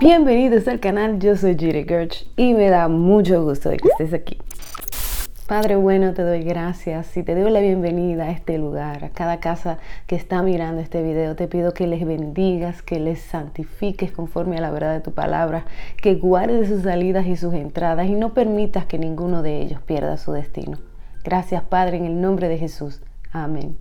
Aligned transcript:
Bienvenidos 0.00 0.66
al 0.66 0.80
canal, 0.80 1.18
yo 1.18 1.36
soy 1.36 1.58
Jiri 1.58 1.84
Gerch 1.84 2.26
y 2.36 2.54
me 2.54 2.70
da 2.70 2.88
mucho 2.88 3.44
gusto 3.44 3.68
de 3.68 3.76
que 3.76 3.88
estés 3.88 4.14
aquí. 4.14 4.38
Padre 5.46 5.76
bueno, 5.76 6.14
te 6.14 6.22
doy 6.22 6.42
gracias 6.42 7.14
y 7.18 7.22
te 7.22 7.34
doy 7.34 7.50
la 7.50 7.60
bienvenida 7.60 8.24
a 8.24 8.30
este 8.30 8.56
lugar, 8.56 9.04
a 9.04 9.10
cada 9.10 9.40
casa 9.40 9.76
que 10.06 10.16
está 10.16 10.42
mirando 10.42 10.80
este 10.80 11.02
video. 11.02 11.36
Te 11.36 11.48
pido 11.48 11.74
que 11.74 11.86
les 11.86 12.06
bendigas, 12.06 12.80
que 12.80 12.98
les 12.98 13.20
santifiques 13.20 14.10
conforme 14.10 14.56
a 14.56 14.62
la 14.62 14.70
verdad 14.70 14.94
de 14.94 15.02
tu 15.02 15.12
palabra, 15.12 15.66
que 16.00 16.14
guardes 16.14 16.68
sus 16.68 16.84
salidas 16.84 17.26
y 17.26 17.36
sus 17.36 17.52
entradas 17.52 18.06
y 18.06 18.14
no 18.14 18.32
permitas 18.32 18.86
que 18.86 18.98
ninguno 18.98 19.42
de 19.42 19.60
ellos 19.60 19.82
pierda 19.82 20.16
su 20.16 20.32
destino. 20.32 20.78
Gracias 21.24 21.62
Padre, 21.62 21.98
en 21.98 22.06
el 22.06 22.22
nombre 22.22 22.48
de 22.48 22.56
Jesús. 22.56 23.02
Amén. 23.32 23.76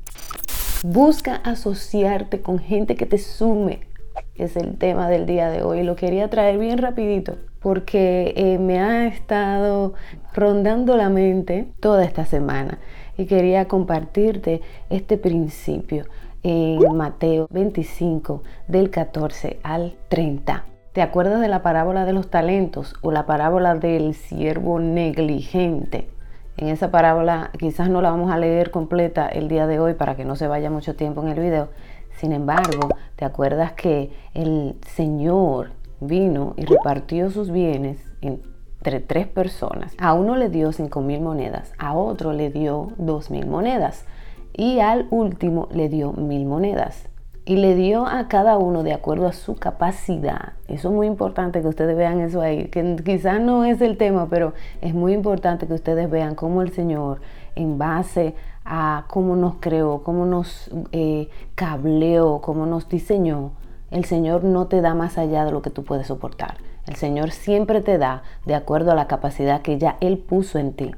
Busca 0.84 1.36
asociarte 1.36 2.42
con 2.42 2.60
gente 2.60 2.98
que 2.98 3.06
te 3.06 3.18
sume 3.18 3.93
es 4.36 4.56
el 4.56 4.78
tema 4.78 5.10
del 5.10 5.26
día 5.26 5.50
de 5.50 5.64
hoy. 5.64 5.84
Lo 5.84 5.96
quería 5.96 6.30
traer 6.30 6.58
bien 6.58 6.78
rapidito 6.78 7.36
porque 7.60 8.34
eh, 8.36 8.58
me 8.58 8.80
ha 8.80 9.08
estado 9.08 9.94
rondando 10.34 10.98
la 10.98 11.10
mente 11.10 11.68
toda 11.80 12.04
esta 12.04 12.26
semana 12.26 12.80
y 13.18 13.26
quería 13.26 13.68
compartirte 13.68 14.62
este 14.90 15.18
principio 15.18 16.06
en 16.44 16.96
Mateo 16.96 17.48
25 17.50 18.44
del 18.68 18.90
14 18.90 19.60
al 19.64 19.96
30. 20.10 20.66
¿Te 20.92 21.02
acuerdas 21.02 21.42
de 21.42 21.48
la 21.48 21.64
parábola 21.64 22.06
de 22.06 22.14
los 22.14 22.30
talentos 22.30 22.96
o 23.02 23.12
la 23.12 23.26
parábola 23.26 23.76
del 23.76 24.14
siervo 24.14 24.80
negligente? 24.80 26.10
En 26.58 26.68
esa 26.68 26.92
parábola 26.92 27.50
quizás 27.58 27.90
no 27.90 28.02
la 28.02 28.12
vamos 28.12 28.32
a 28.32 28.38
leer 28.38 28.70
completa 28.70 29.28
el 29.28 29.48
día 29.48 29.66
de 29.66 29.80
hoy 29.80 29.96
para 29.96 30.16
que 30.16 30.26
no 30.26 30.36
se 30.36 30.48
vaya 30.48 30.70
mucho 30.70 30.96
tiempo 30.96 31.24
en 31.24 31.30
el 31.30 31.40
video, 31.40 31.70
sin 32.18 32.32
embargo, 32.32 32.90
¿te 33.16 33.26
acuerdas 33.26 33.74
que 33.74 34.12
el 34.34 34.76
Señor 34.88 35.72
vino 36.00 36.54
y 36.58 36.66
repartió 36.66 37.30
sus 37.30 37.52
bienes 37.52 37.98
entre 38.22 39.00
tres 39.00 39.28
personas? 39.28 39.94
A 40.00 40.14
uno 40.14 40.36
le 40.36 40.50
dio 40.50 40.72
cinco 40.72 41.02
mil 41.02 41.22
monedas, 41.22 41.74
a 41.78 41.96
otro 41.96 42.34
le 42.34 42.50
dio 42.50 42.92
dos 42.98 43.32
mil 43.32 43.48
monedas 43.48 44.06
y 44.54 44.80
al 44.80 45.08
último 45.10 45.68
le 45.72 45.90
dio 45.90 46.14
mil 46.14 46.46
monedas. 46.46 47.10
Y 47.46 47.58
le 47.58 47.76
dio 47.76 48.06
a 48.08 48.30
cada 48.30 48.58
uno 48.58 48.84
de 48.84 48.94
acuerdo 48.94 49.28
a 49.28 49.34
su 49.34 49.56
capacidad. 49.56 50.54
Eso 50.70 50.88
es 50.88 50.94
muy 50.94 51.08
importante 51.08 51.62
que 51.62 51.68
ustedes 51.68 51.98
vean 51.98 52.22
eso 52.22 52.40
ahí, 52.40 52.70
que 52.70 52.96
quizás 53.04 53.42
no 53.42 53.66
es 53.66 53.82
el 53.82 53.98
tema, 53.98 54.30
pero 54.30 54.54
es 54.80 54.94
muy 54.94 55.12
importante 55.12 55.68
que 55.68 55.74
ustedes 55.74 56.10
vean 56.10 56.36
cómo 56.36 56.62
el 56.62 56.72
Señor, 56.72 57.20
en 57.56 57.78
base 57.78 58.34
a 58.66 59.06
cómo 59.10 59.36
nos 59.36 59.56
creó, 59.60 60.04
cómo 60.04 60.26
nos 60.26 60.70
eh, 60.92 61.30
cableó, 61.56 62.42
cómo 62.42 62.66
nos 62.66 62.88
diseñó, 62.90 63.52
el 63.92 64.06
Señor 64.06 64.44
no 64.44 64.68
te 64.68 64.82
da 64.82 64.96
más 64.96 65.18
allá 65.18 65.46
de 65.46 65.52
lo 65.52 65.62
que 65.62 65.70
tú 65.70 65.84
puedes 65.84 66.08
soportar. 66.08 66.58
El 66.88 66.96
Señor 66.96 67.32
siempre 67.32 67.82
te 67.82 67.98
da 67.98 68.24
de 68.46 68.56
acuerdo 68.56 68.92
a 68.92 68.96
la 68.96 69.08
capacidad 69.08 69.62
que 69.62 69.78
ya 69.78 69.98
Él 70.02 70.18
puso 70.18 70.60
en 70.60 70.74
ti. 70.74 70.92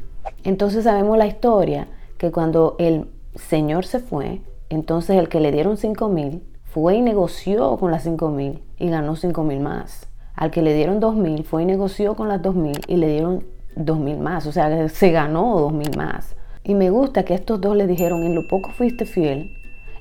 Entonces 0.44 0.86
sabemos 0.86 1.18
la 1.18 1.28
historia 1.28 1.88
que 2.18 2.32
cuando 2.32 2.76
el 2.80 3.10
Señor 3.36 3.86
se 3.86 4.00
fue, 4.00 4.42
entonces 4.70 5.18
el 5.18 5.30
que 5.30 5.40
le 5.40 5.52
dieron 5.52 5.78
cinco 5.78 6.08
mil 6.10 6.42
fue 6.64 6.96
y 6.96 7.02
negoció 7.02 7.78
con 7.78 7.92
las 7.92 8.04
cinco 8.04 8.30
mil 8.30 8.64
y 8.78 8.90
ganó 8.90 9.16
cinco 9.16 9.44
mil 9.44 9.60
más. 9.60 10.08
Al 10.36 10.52
que 10.52 10.62
le 10.62 10.74
dieron 10.74 11.00
dos 11.00 11.16
mil 11.16 11.44
fue 11.44 11.64
y 11.64 11.66
negoció 11.66 12.16
con 12.16 12.30
las 12.30 12.42
dos 12.42 12.56
mil 12.56 12.80
y 12.88 12.96
le 12.96 13.08
dieron 13.08 13.44
dos 13.76 14.00
mil 14.00 14.18
más. 14.18 14.46
O 14.48 14.52
sea, 14.52 14.90
se 14.90 15.12
ganó 15.12 15.60
dos 15.60 15.74
mil 15.74 15.96
más. 15.98 16.36
Y 16.68 16.74
me 16.74 16.90
gusta 16.90 17.26
que 17.26 17.36
estos 17.36 17.62
dos 17.62 17.78
le 17.78 17.86
dijeron, 17.86 18.24
en 18.24 18.34
lo 18.34 18.48
poco 18.48 18.72
fuiste 18.72 19.06
fiel, 19.06 19.56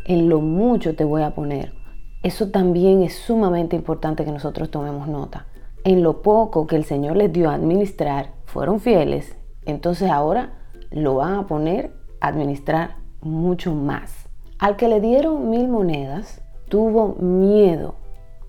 en 0.07 0.31
lo 0.31 0.41
mucho 0.41 0.97
te 0.97 1.05
voy 1.05 1.21
a 1.21 1.35
poner. 1.35 1.75
Eso 2.23 2.49
también 2.49 3.03
es 3.03 3.15
sumamente 3.15 3.77
importante 3.77 4.25
que 4.25 4.33
nosotros 4.33 4.71
tomemos 4.71 5.07
nota. 5.07 5.45
En 5.85 6.03
lo 6.03 6.23
poco 6.23 6.67
que 6.67 6.77
el 6.77 6.85
Señor 6.85 7.19
les 7.19 7.31
dio 7.31 7.51
a 7.51 7.55
administrar, 7.55 8.31
fueron 8.47 8.81
fieles, 8.81 9.37
entonces 9.67 10.11
ahora 10.11 10.55
lo 10.91 11.17
van 11.17 11.35
a 11.35 11.47
poner 11.47 11.93
a 12.23 12.29
administrar 12.29 12.97
mucho 13.21 13.75
más. 13.75 14.27
Al 14.59 14.77
que 14.77 14.89
le 14.89 15.03
dieron 15.03 15.51
mil 15.51 15.69
monedas, 15.69 16.41
tuvo 16.71 17.17
miedo. 17.17 17.97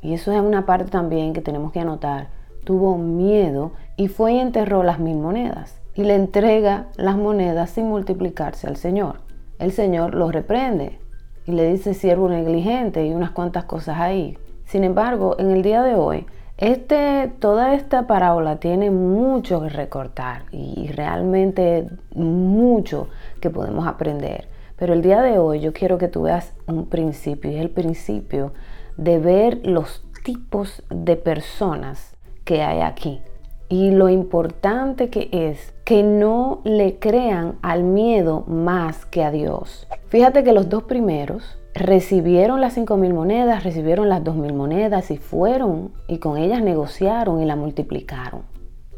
Y 0.01 0.13
eso 0.13 0.31
es 0.31 0.39
una 0.39 0.65
parte 0.65 0.89
también 0.89 1.33
que 1.33 1.41
tenemos 1.41 1.73
que 1.73 1.81
anotar. 1.81 2.29
Tuvo 2.63 2.97
miedo 2.97 3.73
y 3.97 4.07
fue 4.07 4.35
y 4.35 4.39
enterró 4.39 4.83
las 4.83 4.99
mil 4.99 5.17
monedas 5.17 5.81
y 5.95 6.03
le 6.03 6.15
entrega 6.15 6.87
las 6.97 7.15
monedas 7.15 7.71
sin 7.71 7.87
multiplicarse 7.87 8.67
al 8.67 8.75
Señor. 8.75 9.21
El 9.59 9.71
Señor 9.71 10.13
lo 10.13 10.29
reprende 10.29 10.99
y 11.45 11.53
le 11.53 11.71
dice 11.71 11.93
siervo 11.93 12.27
negligente 12.27 13.05
y 13.05 13.13
unas 13.13 13.31
cuantas 13.31 13.63
cosas 13.63 13.99
ahí. 13.99 14.37
Sin 14.65 14.83
embargo, 14.83 15.37
en 15.39 15.51
el 15.51 15.61
día 15.61 15.81
de 15.83 15.95
hoy, 15.95 16.25
este, 16.57 17.31
toda 17.39 17.73
esta 17.73 18.07
parábola 18.07 18.57
tiene 18.57 18.91
mucho 18.91 19.61
que 19.61 19.69
recortar 19.69 20.43
y 20.51 20.87
realmente 20.87 21.87
mucho 22.13 23.07
que 23.39 23.49
podemos 23.49 23.87
aprender. 23.87 24.49
Pero 24.75 24.93
el 24.93 25.01
día 25.01 25.21
de 25.21 25.39
hoy 25.39 25.61
yo 25.61 25.71
quiero 25.71 25.97
que 25.97 26.09
tú 26.09 26.23
veas 26.23 26.53
un 26.67 26.87
principio 26.87 27.51
y 27.51 27.55
es 27.55 27.61
el 27.61 27.69
principio 27.69 28.51
de 28.97 29.19
ver 29.19 29.65
los 29.65 30.05
tipos 30.23 30.83
de 30.89 31.15
personas 31.15 32.17
que 32.43 32.61
hay 32.61 32.81
aquí 32.81 33.21
y 33.69 33.91
lo 33.91 34.09
importante 34.09 35.09
que 35.09 35.29
es 35.31 35.73
que 35.83 36.03
no 36.03 36.61
le 36.63 36.99
crean 36.99 37.57
al 37.61 37.83
miedo 37.83 38.43
más 38.47 39.05
que 39.05 39.23
a 39.23 39.31
Dios. 39.31 39.87
Fíjate 40.07 40.43
que 40.43 40.53
los 40.53 40.69
dos 40.69 40.83
primeros 40.83 41.57
recibieron 41.73 42.61
las 42.61 42.73
cinco 42.73 42.97
mil 42.97 43.13
monedas, 43.13 43.63
recibieron 43.63 44.07
las 44.07 44.23
dos 44.23 44.35
mil 44.35 44.53
monedas 44.53 45.11
y 45.11 45.17
fueron 45.17 45.91
y 46.07 46.19
con 46.19 46.37
ellas 46.37 46.61
negociaron 46.61 47.41
y 47.41 47.45
la 47.45 47.55
multiplicaron. 47.55 48.43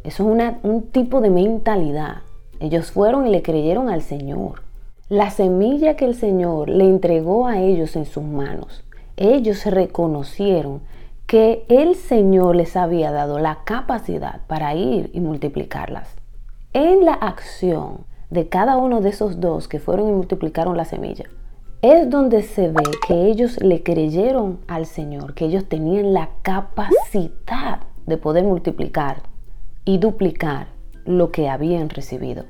Eso 0.04 0.36
es 0.36 0.54
un 0.64 0.84
tipo 0.84 1.22
de 1.22 1.30
mentalidad. 1.30 2.18
Ellos 2.60 2.92
fueron 2.92 3.28
y 3.28 3.30
le 3.30 3.42
creyeron 3.42 3.90
al 3.90 4.02
Señor. 4.02 4.62
La 5.10 5.32
semilla 5.32 5.96
que 5.96 6.06
el 6.06 6.16
Señor 6.16 6.70
le 6.70 6.84
entregó 6.86 7.48
a 7.48 7.60
ellos 7.60 7.96
en 7.96 8.06
sus 8.06 8.24
manos, 8.24 8.84
ellos 9.16 9.66
reconocieron 9.66 10.82
que 11.28 11.66
el 11.68 11.96
Señor 11.96 12.56
les 12.56 12.78
había 12.78 13.12
dado 13.12 13.38
la 13.38 13.60
capacidad 13.66 14.40
para 14.48 14.76
ir 14.76 15.10
y 15.14 15.20
multiplicarlas. 15.20 16.16
En 16.72 17.04
la 17.04 17.14
acción 17.14 18.06
de 18.30 18.48
cada 18.48 18.78
uno 18.78 19.02
de 19.02 19.10
esos 19.10 19.42
dos 19.42 19.68
que 19.68 19.80
fueron 19.80 20.08
y 20.08 20.14
multiplicaron 20.14 20.78
la 20.78 20.86
semilla, 20.86 21.26
es 21.82 22.10
donde 22.10 22.44
se 22.44 22.70
ve 22.70 22.84
que 23.06 23.28
ellos 23.28 23.62
le 23.62 23.84
creyeron 23.84 24.60
al 24.68 24.86
Señor, 24.86 25.34
que 25.34 25.46
ellos 25.46 25.66
tenían 25.66 26.14
la 26.14 26.30
capacidad 26.44 27.82
de 28.06 28.18
poder 28.18 28.46
multiplicar 28.46 29.24
y 29.84 29.98
duplicar 29.98 30.68
lo 31.04 31.32
que 31.32 31.50
habían 31.50 31.90
recibido. 31.90 32.46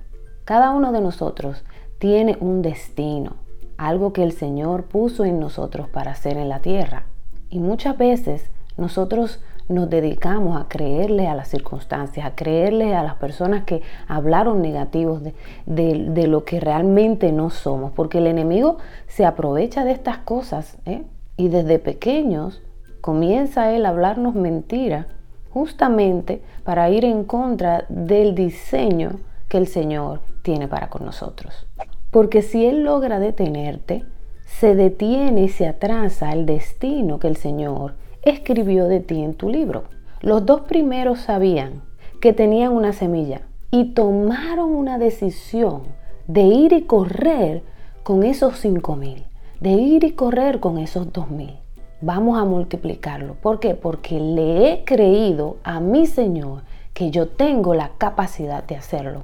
Cada 0.45 0.69
uno 0.69 0.91
de 0.91 1.01
nosotros 1.01 1.65
tiene 1.97 2.37
un 2.39 2.61
destino, 2.61 3.37
algo 3.75 4.13
que 4.13 4.21
el 4.21 4.33
Señor 4.33 4.83
puso 4.83 5.25
en 5.25 5.39
nosotros 5.39 5.89
para 5.89 6.11
hacer 6.11 6.37
en 6.37 6.47
la 6.47 6.59
tierra. 6.59 7.07
Y 7.49 7.59
muchas 7.59 7.97
veces 7.97 8.51
nosotros 8.77 9.39
nos 9.69 9.89
dedicamos 9.89 10.59
a 10.59 10.67
creerle 10.69 11.27
a 11.27 11.35
las 11.35 11.49
circunstancias, 11.49 12.25
a 12.25 12.35
creerle 12.35 12.95
a 12.95 13.03
las 13.03 13.15
personas 13.15 13.63
que 13.65 13.81
hablaron 14.07 14.61
negativos 14.61 15.21
de, 15.65 16.27
lo 16.27 16.45
que 16.45 16.59
realmente 16.59 17.31
no 17.31 17.49
somos, 17.49 17.91
porque 17.91 18.19
el 18.19 18.27
enemigo 18.27 18.77
se 19.07 19.25
aprovecha 19.25 19.83
de 19.83 19.91
estas 19.91 20.19
cosas 20.19 20.77
¿eh? 20.85 21.03
y 21.35 21.49
desde 21.49 21.79
pequeños 21.79 22.61
comienza 23.01 23.71
él 23.71 23.85
a 23.85 23.89
hablarnos 23.89 24.35
mentira 24.35 25.07
justamente 25.49 26.41
para 26.63 26.89
ir 26.89 27.03
en 27.03 27.23
contra 27.23 27.85
del 27.89 28.35
diseño 28.35 29.19
que 29.49 29.57
el 29.57 29.67
Señor 29.67 30.21
tiene 30.43 30.67
para 30.67 30.89
con 30.89 31.05
nosotros. 31.05 31.65
Porque 32.11 32.41
si 32.41 32.65
Él 32.65 32.83
logra 32.83 33.19
detenerte, 33.19 34.05
se 34.45 34.75
detiene 34.75 35.43
y 35.43 35.49
se 35.49 35.67
atrasa 35.67 36.31
el 36.31 36.45
destino 36.45 37.19
que 37.19 37.27
el 37.27 37.37
Señor 37.37 37.95
escribió 38.29 38.87
de 38.87 38.99
ti 38.99 39.23
en 39.23 39.33
tu 39.33 39.49
libro. 39.49 39.83
Los 40.21 40.45
dos 40.45 40.61
primeros 40.61 41.19
sabían 41.19 41.83
que 42.21 42.33
tenían 42.33 42.73
una 42.73 42.93
semilla 42.93 43.41
y 43.71 43.93
tomaron 43.93 44.71
una 44.71 44.97
decisión 44.97 45.83
de 46.27 46.41
ir 46.41 46.73
y 46.73 46.83
correr 46.83 47.63
con 48.03 48.23
esos 48.23 48.57
cinco 48.57 48.95
mil, 48.95 49.25
de 49.59 49.71
ir 49.71 50.03
y 50.03 50.11
correr 50.11 50.59
con 50.59 50.77
esos 50.77 51.11
dos 51.13 51.29
mil. 51.29 51.57
Vamos 52.01 52.37
a 52.39 52.45
multiplicarlo. 52.45 53.35
¿Por 53.35 53.59
qué? 53.59 53.73
Porque 53.75 54.19
le 54.19 54.71
he 54.71 54.83
creído 54.83 55.57
a 55.63 55.79
mi 55.79 56.05
Señor 56.05 56.63
que 56.93 57.11
yo 57.11 57.27
tengo 57.27 57.73
la 57.73 57.91
capacidad 57.97 58.63
de 58.63 58.75
hacerlo. 58.75 59.23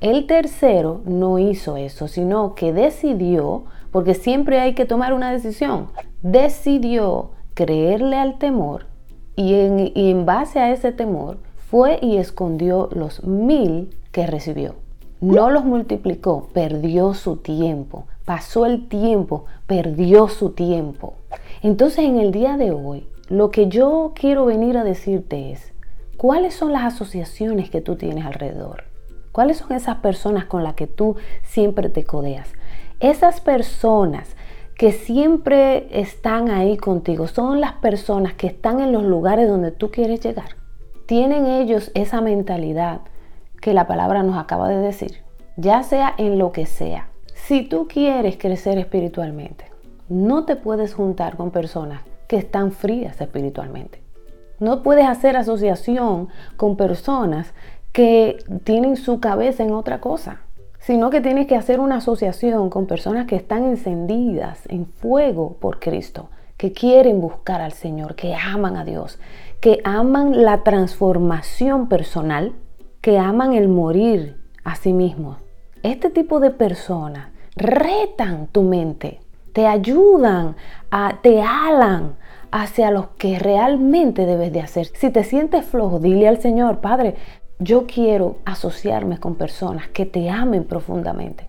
El 0.00 0.26
tercero 0.26 1.00
no 1.06 1.38
hizo 1.38 1.76
eso, 1.76 2.08
sino 2.08 2.54
que 2.54 2.72
decidió, 2.72 3.64
porque 3.90 4.14
siempre 4.14 4.60
hay 4.60 4.74
que 4.74 4.84
tomar 4.84 5.14
una 5.14 5.32
decisión, 5.32 5.88
decidió 6.22 7.30
creerle 7.56 8.16
al 8.18 8.38
temor 8.38 8.84
y 9.34 9.54
en, 9.54 10.26
base 10.26 10.60
a 10.60 10.72
ese 10.72 10.92
temor 10.92 11.38
fue 11.56 11.98
y 12.02 12.18
escondió 12.18 12.90
los 12.92 13.24
mil 13.24 13.96
que 14.12 14.26
recibió. 14.26 14.76
No 15.22 15.48
los 15.50 15.64
multiplicó, 15.64 16.48
perdió 16.52 17.14
su 17.14 17.36
tiempo. 17.36 18.06
Pasó 18.26 18.66
el 18.66 18.88
tiempo, 18.88 19.46
perdió 19.66 20.28
su 20.28 20.50
tiempo. 20.50 21.14
Entonces 21.62 22.00
en 22.00 22.18
el 22.18 22.30
día 22.30 22.58
de 22.58 22.72
hoy, 22.72 23.08
lo 23.28 23.50
que 23.50 23.68
yo 23.68 24.12
quiero 24.14 24.44
venir 24.44 24.76
a 24.76 24.84
decirte 24.84 25.50
es, 25.50 25.72
¿cuáles 26.18 26.54
son 26.54 26.72
las 26.72 26.94
asociaciones 26.94 27.70
que 27.70 27.80
tú 27.80 27.96
tienes 27.96 28.26
alrededor? 28.26 28.84
¿Cuáles 29.32 29.56
son 29.56 29.72
esas 29.72 29.96
personas 29.96 30.44
con 30.44 30.62
las 30.62 30.74
que 30.74 30.86
tú 30.86 31.16
siempre 31.42 31.88
te 31.88 32.04
codeas? 32.04 32.50
Esas 33.00 33.40
personas 33.40 34.36
que 34.76 34.92
siempre 34.92 35.88
están 35.90 36.50
ahí 36.50 36.76
contigo 36.76 37.28
son 37.28 37.60
las 37.60 37.72
personas 37.74 38.34
que 38.34 38.46
están 38.46 38.80
en 38.80 38.92
los 38.92 39.04
lugares 39.04 39.48
donde 39.48 39.72
tú 39.72 39.90
quieres 39.90 40.20
llegar. 40.20 40.56
Tienen 41.06 41.46
ellos 41.46 41.90
esa 41.94 42.20
mentalidad 42.20 43.00
que 43.60 43.72
la 43.72 43.86
palabra 43.86 44.22
nos 44.22 44.36
acaba 44.36 44.68
de 44.68 44.78
decir, 44.78 45.22
ya 45.56 45.82
sea 45.82 46.14
en 46.18 46.38
lo 46.38 46.52
que 46.52 46.66
sea. 46.66 47.08
Si 47.34 47.62
tú 47.62 47.88
quieres 47.88 48.36
crecer 48.36 48.76
espiritualmente, 48.76 49.70
no 50.08 50.44
te 50.44 50.56
puedes 50.56 50.94
juntar 50.94 51.36
con 51.36 51.50
personas 51.50 52.02
que 52.28 52.36
están 52.36 52.72
frías 52.72 53.20
espiritualmente. 53.20 54.02
No 54.58 54.82
puedes 54.82 55.06
hacer 55.06 55.36
asociación 55.36 56.28
con 56.56 56.76
personas 56.76 57.54
que 57.92 58.38
tienen 58.64 58.96
su 58.96 59.20
cabeza 59.20 59.62
en 59.62 59.72
otra 59.72 60.00
cosa, 60.00 60.40
sino 60.86 61.10
que 61.10 61.20
tienes 61.20 61.48
que 61.48 61.56
hacer 61.56 61.80
una 61.80 61.96
asociación 61.96 62.70
con 62.70 62.86
personas 62.86 63.26
que 63.26 63.34
están 63.34 63.64
encendidas 63.64 64.60
en 64.68 64.86
fuego 64.86 65.56
por 65.58 65.80
Cristo, 65.80 66.28
que 66.56 66.72
quieren 66.72 67.20
buscar 67.20 67.60
al 67.60 67.72
Señor, 67.72 68.14
que 68.14 68.36
aman 68.36 68.76
a 68.76 68.84
Dios, 68.84 69.18
que 69.60 69.80
aman 69.82 70.44
la 70.44 70.62
transformación 70.62 71.88
personal, 71.88 72.52
que 73.00 73.18
aman 73.18 73.52
el 73.52 73.66
morir 73.66 74.40
a 74.62 74.76
sí 74.76 74.92
mismos. 74.92 75.38
Este 75.82 76.08
tipo 76.08 76.38
de 76.38 76.52
personas 76.52 77.30
retan 77.56 78.46
tu 78.46 78.62
mente, 78.62 79.18
te 79.52 79.66
ayudan, 79.66 80.54
te 81.20 81.42
alan 81.42 82.14
hacia 82.52 82.92
lo 82.92 83.16
que 83.16 83.40
realmente 83.40 84.24
debes 84.24 84.52
de 84.52 84.60
hacer. 84.60 84.86
Si 84.94 85.10
te 85.10 85.24
sientes 85.24 85.64
flojo, 85.64 85.98
dile 85.98 86.28
al 86.28 86.40
Señor, 86.40 86.78
Padre, 86.78 87.16
yo 87.58 87.86
quiero 87.86 88.36
asociarme 88.44 89.18
con 89.18 89.34
personas 89.34 89.88
que 89.88 90.04
te 90.04 90.28
amen 90.28 90.64
profundamente, 90.64 91.48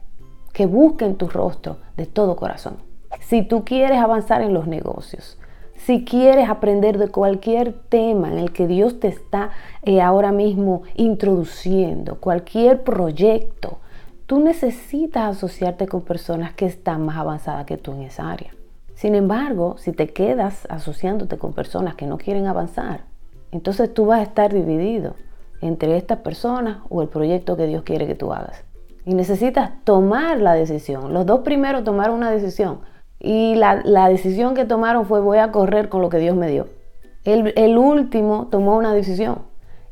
que 0.53 0.65
busquen 0.65 1.15
tu 1.15 1.27
rostro 1.27 1.77
de 1.97 2.05
todo 2.05 2.37
corazón. 2.37 2.77
Si 3.19 3.41
tú 3.41 3.65
quieres 3.65 3.99
avanzar 3.99 4.41
en 4.41 4.53
los 4.53 4.67
negocios, 4.67 5.37
si 5.75 6.05
quieres 6.05 6.49
aprender 6.49 6.97
de 6.97 7.09
cualquier 7.09 7.73
tema 7.73 8.31
en 8.31 8.39
el 8.39 8.51
que 8.51 8.67
Dios 8.67 8.99
te 8.99 9.09
está 9.09 9.51
eh, 9.83 10.01
ahora 10.01 10.31
mismo 10.31 10.83
introduciendo, 10.95 12.19
cualquier 12.19 12.83
proyecto, 12.83 13.79
tú 14.25 14.39
necesitas 14.39 15.35
asociarte 15.35 15.87
con 15.87 16.01
personas 16.01 16.53
que 16.53 16.65
están 16.65 17.05
más 17.05 17.17
avanzadas 17.17 17.65
que 17.65 17.77
tú 17.77 17.91
en 17.91 18.03
esa 18.03 18.31
área. 18.31 18.51
Sin 18.95 19.13
embargo, 19.13 19.75
si 19.77 19.91
te 19.91 20.07
quedas 20.07 20.65
asociándote 20.69 21.37
con 21.37 21.53
personas 21.53 21.95
que 21.95 22.07
no 22.07 22.17
quieren 22.17 22.47
avanzar, 22.47 23.01
entonces 23.51 23.93
tú 23.93 24.07
vas 24.07 24.19
a 24.19 24.23
estar 24.23 24.53
dividido 24.53 25.15
entre 25.61 25.97
estas 25.97 26.19
personas 26.19 26.79
o 26.89 27.01
el 27.01 27.07
proyecto 27.07 27.57
que 27.57 27.67
Dios 27.67 27.83
quiere 27.83 28.07
que 28.07 28.15
tú 28.15 28.33
hagas. 28.33 28.63
Y 29.05 29.13
necesitas 29.13 29.71
tomar 29.83 30.39
la 30.39 30.53
decisión. 30.53 31.13
Los 31.13 31.25
dos 31.25 31.39
primeros 31.39 31.83
tomaron 31.83 32.15
una 32.15 32.31
decisión. 32.31 32.81
Y 33.19 33.55
la, 33.55 34.09
decisión 34.09 34.53
que 34.53 34.65
tomaron 34.65 35.05
fue 35.05 35.21
voy 35.21 35.39
a 35.39 35.51
correr 35.51 35.89
con 35.89 36.01
lo 36.01 36.09
que 36.09 36.19
Dios 36.19 36.35
me 36.35 36.49
dio. 36.49 36.67
El, 37.23 37.53
el 37.55 37.77
último 37.77 38.47
tomó 38.51 38.77
una 38.77 38.93
decisión. 38.93 39.43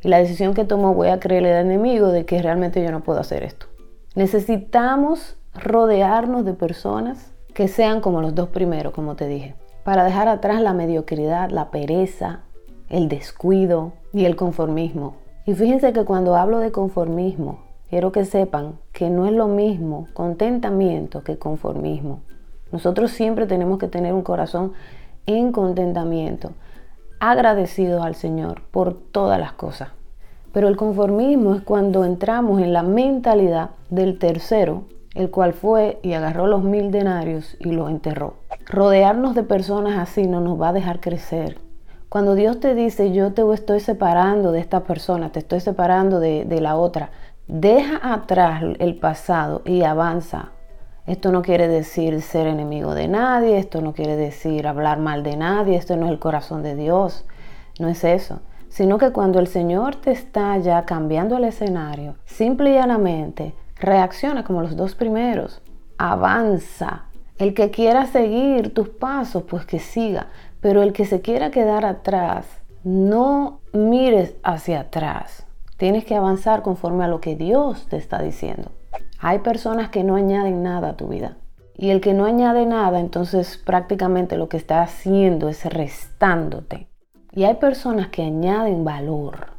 Y 0.01 0.09
la 0.09 0.19
decisión 0.19 0.53
que 0.53 0.65
tomó 0.65 0.93
voy 0.93 1.07
a 1.07 1.19
creerle 1.19 1.53
al 1.55 1.65
enemigo 1.65 2.09
de 2.09 2.25
que 2.25 2.41
realmente 2.41 2.83
yo 2.83 2.91
no 2.91 3.01
puedo 3.01 3.19
hacer 3.19 3.43
esto. 3.43 3.65
Necesitamos 4.13 5.37
rodearnos 5.55 6.45
de 6.45 6.53
personas 6.53 7.33
que 7.53 7.67
sean 7.67 8.01
como 8.01 8.21
los 8.21 8.35
dos 8.35 8.49
primeros, 8.49 8.93
como 8.93 9.15
te 9.15 9.27
dije, 9.27 9.55
para 9.83 10.03
dejar 10.03 10.27
atrás 10.27 10.61
la 10.61 10.73
mediocridad, 10.73 11.49
la 11.49 11.71
pereza, 11.71 12.41
el 12.89 13.07
descuido 13.07 13.93
y 14.13 14.25
el 14.25 14.35
conformismo. 14.35 15.15
Y 15.45 15.53
fíjense 15.53 15.93
que 15.93 16.05
cuando 16.05 16.35
hablo 16.35 16.59
de 16.59 16.71
conformismo, 16.71 17.59
quiero 17.89 18.11
que 18.11 18.25
sepan 18.25 18.79
que 18.91 19.09
no 19.09 19.25
es 19.25 19.31
lo 19.31 19.47
mismo 19.47 20.07
contentamiento 20.13 21.23
que 21.23 21.37
conformismo. 21.37 22.21
Nosotros 22.71 23.11
siempre 23.11 23.45
tenemos 23.45 23.79
que 23.79 23.87
tener 23.87 24.13
un 24.13 24.23
corazón 24.23 24.73
en 25.27 25.51
contentamiento, 25.51 26.51
agradecidos 27.19 28.03
al 28.03 28.15
Señor 28.15 28.61
por 28.71 28.93
todas 28.93 29.39
las 29.39 29.53
cosas. 29.53 29.89
Pero 30.51 30.67
el 30.67 30.77
conformismo 30.77 31.55
es 31.55 31.61
cuando 31.61 32.05
entramos 32.05 32.61
en 32.61 32.73
la 32.73 32.83
mentalidad 32.83 33.71
del 33.89 34.17
tercero 34.17 34.85
el 35.15 35.31
cual 35.31 35.53
fue 35.53 35.97
y 36.03 36.13
agarró 36.13 36.45
los 36.45 36.63
mil 36.63 36.91
denarios 36.91 37.55
y 37.59 37.71
los 37.71 37.89
enterró. 37.89 38.35
Rodearnos 38.65 39.33
de 39.33 39.43
personas 39.43 39.97
así 39.97 40.27
no 40.27 40.41
nos 40.41 40.61
va 40.61 40.69
a 40.69 40.73
dejar 40.73 40.99
crecer. 40.99 41.57
Cuando 42.09 42.35
Dios 42.35 42.59
te 42.59 42.75
dice, 42.75 43.11
yo 43.11 43.33
te 43.33 43.41
estoy 43.53 43.79
separando 43.79 44.51
de 44.51 44.59
esta 44.59 44.83
persona, 44.83 45.31
te 45.31 45.39
estoy 45.39 45.59
separando 45.59 46.19
de, 46.19 46.45
de 46.45 46.61
la 46.61 46.75
otra, 46.75 47.11
deja 47.47 47.99
atrás 48.13 48.63
el 48.79 48.95
pasado 48.95 49.61
y 49.65 49.83
avanza. 49.83 50.51
Esto 51.07 51.31
no 51.31 51.41
quiere 51.41 51.67
decir 51.67 52.21
ser 52.21 52.47
enemigo 52.47 52.95
de 52.95 53.07
nadie, 53.07 53.57
esto 53.57 53.81
no 53.81 53.93
quiere 53.93 54.15
decir 54.15 54.67
hablar 54.67 54.99
mal 54.99 55.23
de 55.23 55.37
nadie, 55.37 55.75
esto 55.75 55.95
no 55.97 56.05
es 56.05 56.11
el 56.11 56.19
corazón 56.19 56.63
de 56.63 56.75
Dios, 56.75 57.25
no 57.79 57.89
es 57.89 58.03
eso 58.03 58.39
sino 58.75 58.97
que 58.97 59.13
cuando 59.13 59.39
el 59.39 59.47
Señor 59.47 59.95
te 59.95 60.11
está 60.11 60.57
ya 60.57 60.83
cambiando 60.83 61.37
el 61.37 61.45
escenario, 61.45 62.15
simple 62.25 62.71
y 62.71 62.73
llanamente 62.73 63.53
reacciona 63.79 64.43
como 64.43 64.61
los 64.61 64.75
dos 64.75 64.95
primeros, 64.95 65.61
avanza. 65.97 67.05
El 67.37 67.53
que 67.53 67.71
quiera 67.71 68.05
seguir 68.05 68.73
tus 68.73 68.89
pasos, 68.89 69.43
pues 69.43 69.65
que 69.65 69.79
siga, 69.79 70.27
pero 70.65 70.81
el 70.81 70.93
que 70.93 71.05
se 71.05 71.21
quiera 71.21 71.51
quedar 71.51 71.85
atrás, 71.85 72.47
no 72.83 73.59
mires 73.71 74.33
hacia 74.41 74.79
atrás. 74.79 75.45
Tienes 75.77 76.05
que 76.05 76.15
avanzar 76.15 76.63
conforme 76.63 77.03
a 77.03 77.07
lo 77.07 77.21
que 77.21 77.35
Dios 77.35 77.85
te 77.87 77.97
está 77.97 78.19
diciendo. 78.19 78.71
Hay 79.19 79.37
personas 79.41 79.89
que 79.89 80.03
no 80.03 80.15
añaden 80.15 80.63
nada 80.63 80.89
a 80.89 80.97
tu 80.97 81.07
vida. 81.07 81.37
Y 81.77 81.91
el 81.91 82.01
que 82.01 82.15
no 82.15 82.25
añade 82.25 82.65
nada, 82.65 82.99
entonces 82.99 83.61
prácticamente 83.63 84.37
lo 84.37 84.49
que 84.49 84.57
está 84.57 84.81
haciendo 84.81 85.49
es 85.49 85.65
restándote. 85.65 86.87
Y 87.31 87.43
hay 87.43 87.57
personas 87.57 88.07
que 88.07 88.23
añaden 88.23 88.83
valor. 88.83 89.49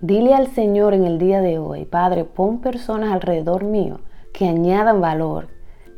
Dile 0.00 0.32
al 0.32 0.46
Señor 0.46 0.94
en 0.94 1.04
el 1.04 1.18
día 1.18 1.42
de 1.42 1.58
hoy, 1.58 1.84
Padre, 1.84 2.24
pon 2.24 2.62
personas 2.62 3.12
alrededor 3.12 3.64
mío 3.64 4.00
que 4.32 4.48
añadan 4.48 5.02
valor, 5.02 5.48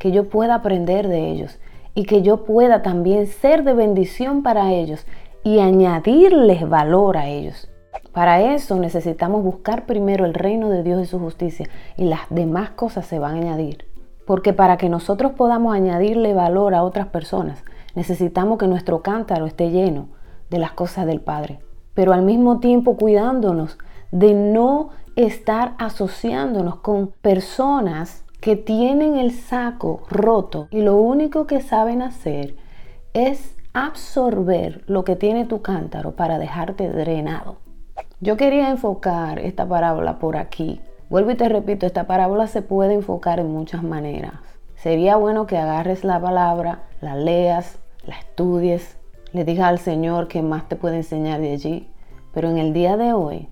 que 0.00 0.10
yo 0.10 0.28
pueda 0.28 0.56
aprender 0.56 1.06
de 1.06 1.28
ellos 1.28 1.60
y 1.94 2.04
que 2.04 2.22
yo 2.22 2.44
pueda 2.44 2.82
también 2.82 3.26
ser 3.26 3.64
de 3.64 3.74
bendición 3.74 4.42
para 4.42 4.72
ellos 4.72 5.06
y 5.42 5.60
añadirles 5.60 6.68
valor 6.68 7.16
a 7.16 7.28
ellos. 7.28 7.68
Para 8.12 8.40
eso 8.54 8.76
necesitamos 8.76 9.42
buscar 9.42 9.86
primero 9.86 10.24
el 10.24 10.34
reino 10.34 10.68
de 10.68 10.82
Dios 10.82 11.02
y 11.02 11.06
su 11.06 11.18
justicia 11.18 11.68
y 11.96 12.04
las 12.04 12.20
demás 12.30 12.70
cosas 12.70 13.06
se 13.06 13.18
van 13.18 13.36
a 13.36 13.38
añadir. 13.38 13.86
Porque 14.26 14.52
para 14.52 14.76
que 14.76 14.88
nosotros 14.88 15.32
podamos 15.32 15.74
añadirle 15.74 16.34
valor 16.34 16.74
a 16.74 16.82
otras 16.82 17.08
personas, 17.08 17.64
necesitamos 17.94 18.58
que 18.58 18.66
nuestro 18.66 19.02
cántaro 19.02 19.46
esté 19.46 19.70
lleno 19.70 20.08
de 20.50 20.58
las 20.58 20.72
cosas 20.72 21.06
del 21.06 21.20
Padre, 21.20 21.60
pero 21.94 22.12
al 22.12 22.22
mismo 22.22 22.60
tiempo 22.60 22.96
cuidándonos 22.96 23.78
de 24.10 24.34
no 24.34 24.90
estar 25.16 25.74
asociándonos 25.78 26.76
con 26.76 27.08
personas 27.20 28.24
que 28.40 28.56
tienen 28.56 29.18
el 29.18 29.32
saco 29.32 30.02
roto 30.08 30.68
y 30.70 30.80
lo 30.80 30.96
único 30.96 31.46
que 31.46 31.60
saben 31.60 32.00
hacer 32.00 32.56
es 33.12 33.56
absorber 33.74 34.82
lo 34.86 35.04
que 35.04 35.14
tiene 35.14 35.44
tu 35.44 35.62
cántaro 35.62 36.12
para 36.12 36.38
dejarte 36.38 36.88
drenado. 36.88 37.56
Yo 38.20 38.36
quería 38.36 38.70
enfocar 38.70 39.38
esta 39.38 39.66
parábola 39.66 40.18
por 40.18 40.36
aquí. 40.36 40.80
Vuelvo 41.08 41.32
y 41.32 41.36
te 41.36 41.48
repito, 41.48 41.86
esta 41.86 42.06
parábola 42.06 42.46
se 42.46 42.62
puede 42.62 42.94
enfocar 42.94 43.40
en 43.40 43.50
muchas 43.50 43.82
maneras. 43.82 44.34
Sería 44.74 45.16
bueno 45.16 45.46
que 45.46 45.58
agarres 45.58 46.04
la 46.04 46.20
palabra, 46.20 46.84
la 47.00 47.16
leas, 47.16 47.78
la 48.06 48.16
estudies, 48.16 48.96
le 49.32 49.44
digas 49.44 49.68
al 49.68 49.78
Señor 49.78 50.28
que 50.28 50.40
más 50.40 50.68
te 50.68 50.76
puede 50.76 50.96
enseñar 50.96 51.40
de 51.40 51.52
allí. 51.52 51.88
Pero 52.32 52.48
en 52.48 52.58
el 52.58 52.72
día 52.72 52.96
de 52.96 53.12
hoy 53.12 53.48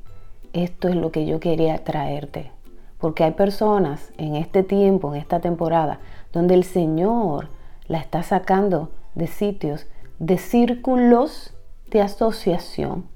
esto 0.53 0.89
es 0.89 0.97
lo 0.97 1.13
que 1.13 1.27
yo 1.27 1.41
quería 1.41 1.85
traerte. 1.85 2.53
Porque 2.99 3.25
hay 3.25 3.33
personas 3.33 4.13
en 4.19 4.37
este 4.37 4.63
tiempo, 4.63 5.15
en 5.15 5.21
esta 5.21 5.41
temporada, 5.41 6.01
donde 6.33 6.55
el 6.55 6.65
Señor 6.65 7.49
la 7.87 7.99
está 7.99 8.23
sacando 8.23 8.91
de 9.15 9.27
sitios, 9.27 9.87
de 10.19 10.39
círculos 10.39 11.55
de 11.91 12.03
asociación, 12.03 13.07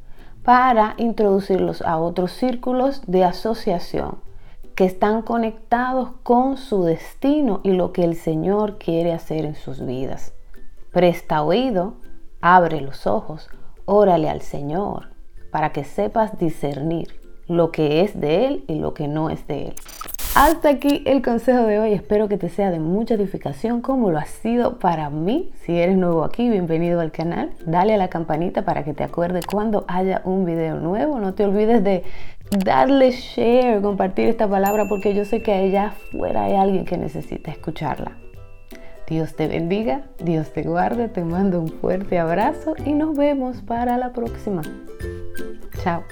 para 0.44 0.94
introducirlos 0.98 1.82
a 1.82 1.98
otros 1.98 2.32
círculos 2.32 3.02
de 3.06 3.24
asociación 3.24 4.18
que 4.74 4.84
están 4.84 5.22
conectados 5.22 6.10
con 6.22 6.56
su 6.56 6.84
destino 6.84 7.60
y 7.62 7.72
lo 7.72 7.92
que 7.92 8.04
el 8.04 8.16
Señor 8.16 8.78
quiere 8.78 9.12
hacer 9.12 9.44
en 9.44 9.54
sus 9.54 9.84
vidas. 9.84 10.32
Presta 10.92 11.42
oído, 11.42 11.94
abre 12.40 12.80
los 12.80 13.06
ojos, 13.06 13.48
órale 13.84 14.28
al 14.28 14.40
Señor 14.40 15.10
para 15.50 15.70
que 15.72 15.84
sepas 15.84 16.38
discernir 16.38 17.21
lo 17.52 17.70
que 17.70 18.00
es 18.00 18.18
de 18.18 18.46
Él 18.46 18.64
y 18.66 18.76
lo 18.76 18.94
que 18.94 19.08
no 19.08 19.30
es 19.30 19.46
de 19.46 19.68
Él. 19.68 19.74
Hasta 20.34 20.70
aquí 20.70 21.02
el 21.04 21.20
consejo 21.20 21.64
de 21.64 21.78
hoy. 21.78 21.92
Espero 21.92 22.26
que 22.26 22.38
te 22.38 22.48
sea 22.48 22.70
de 22.70 22.78
mucha 22.78 23.14
edificación 23.14 23.82
como 23.82 24.10
lo 24.10 24.18
ha 24.18 24.24
sido 24.24 24.78
para 24.78 25.10
mí. 25.10 25.50
Si 25.62 25.78
eres 25.78 25.98
nuevo 25.98 26.24
aquí, 26.24 26.48
bienvenido 26.48 27.00
al 27.00 27.12
canal. 27.12 27.50
Dale 27.66 27.94
a 27.94 27.98
la 27.98 28.08
campanita 28.08 28.64
para 28.64 28.82
que 28.82 28.94
te 28.94 29.04
acuerdes 29.04 29.44
cuando 29.46 29.84
haya 29.88 30.22
un 30.24 30.46
video 30.46 30.76
nuevo. 30.76 31.20
No 31.20 31.34
te 31.34 31.44
olvides 31.44 31.84
de 31.84 32.02
darle 32.64 33.10
share, 33.10 33.82
compartir 33.82 34.28
esta 34.28 34.48
palabra 34.48 34.86
porque 34.88 35.14
yo 35.14 35.26
sé 35.26 35.42
que 35.42 35.52
allá 35.52 35.88
afuera 35.88 36.44
hay 36.44 36.54
alguien 36.54 36.86
que 36.86 36.96
necesita 36.96 37.50
escucharla. 37.50 38.12
Dios 39.06 39.36
te 39.36 39.48
bendiga, 39.48 40.06
Dios 40.18 40.54
te 40.54 40.62
guarde, 40.62 41.08
te 41.08 41.22
mando 41.22 41.60
un 41.60 41.68
fuerte 41.68 42.18
abrazo 42.18 42.74
y 42.86 42.94
nos 42.94 43.14
vemos 43.14 43.60
para 43.60 43.98
la 43.98 44.12
próxima. 44.14 44.62
Chao. 45.82 46.02